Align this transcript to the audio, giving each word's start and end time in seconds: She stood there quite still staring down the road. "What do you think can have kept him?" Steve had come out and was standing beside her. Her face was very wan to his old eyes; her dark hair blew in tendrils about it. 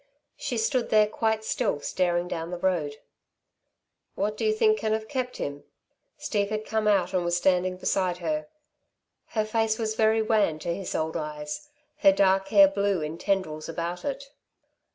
She 0.35 0.57
stood 0.57 0.89
there 0.89 1.05
quite 1.05 1.45
still 1.45 1.79
staring 1.79 2.27
down 2.27 2.49
the 2.49 2.57
road. 2.57 2.95
"What 4.15 4.35
do 4.35 4.43
you 4.43 4.51
think 4.51 4.79
can 4.79 4.93
have 4.93 5.07
kept 5.07 5.37
him?" 5.37 5.63
Steve 6.17 6.49
had 6.49 6.65
come 6.65 6.87
out 6.87 7.13
and 7.13 7.23
was 7.23 7.37
standing 7.37 7.77
beside 7.77 8.17
her. 8.17 8.47
Her 9.37 9.45
face 9.45 9.77
was 9.77 9.93
very 9.93 10.23
wan 10.23 10.57
to 10.61 10.73
his 10.73 10.95
old 10.95 11.15
eyes; 11.15 11.69
her 11.99 12.11
dark 12.11 12.47
hair 12.47 12.67
blew 12.67 13.03
in 13.03 13.19
tendrils 13.19 13.69
about 13.69 14.03
it. 14.03 14.31